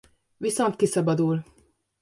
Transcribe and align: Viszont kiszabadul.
Viszont 0.37 0.75
kiszabadul. 0.75 1.43